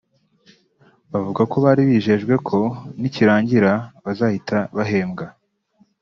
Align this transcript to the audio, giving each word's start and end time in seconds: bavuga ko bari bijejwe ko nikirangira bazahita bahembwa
bavuga 1.11 1.41
ko 1.51 1.55
bari 1.65 1.81
bijejwe 1.89 2.33
ko 2.47 2.59
nikirangira 2.99 3.71
bazahita 4.03 4.57
bahembwa 4.77 5.25